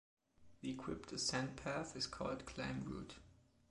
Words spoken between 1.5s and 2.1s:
path is